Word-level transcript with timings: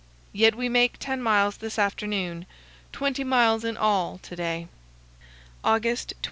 Yet 0.33 0.55
we 0.55 0.67
make 0.67 0.95
ten 0.97 1.21
miles 1.21 1.57
this 1.57 1.77
afternoon; 1.77 2.47
twenty 2.91 3.23
miles 3.23 3.63
in 3.63 3.77
all 3.77 4.17
to 4.23 4.35
day. 4.35 4.67
August 5.63 6.13
22. 6.19 6.19